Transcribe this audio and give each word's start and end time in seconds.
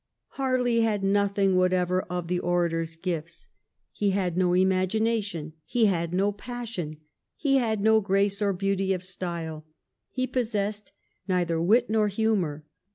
Harley 0.29 0.79
had 0.81 1.03
nothing 1.03 1.55
whatever 1.55 2.01
of 2.05 2.27
the 2.27 2.39
orator's 2.39 2.95
gifts. 2.95 3.49
He 3.91 4.09
had 4.09 4.35
no 4.35 4.53
imagination; 4.53 5.53
he 5.63 5.85
had 5.85 6.11
no 6.11 6.31
passion; 6.31 6.97
he 7.35 7.57
had 7.57 7.81
no 7.81 8.01
grace 8.01 8.41
or 8.41 8.51
beauty 8.51 8.93
of 8.93 9.03
style; 9.03 9.63
he 10.09 10.25
possessed 10.25 10.91
neither 11.27 11.61
wit 11.61 11.87
nor 11.87 12.07
humour. 12.07 12.65